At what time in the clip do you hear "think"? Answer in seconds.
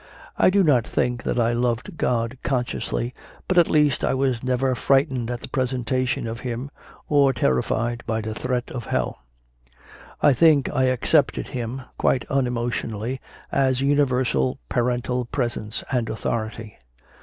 0.87-1.21, 10.33-10.67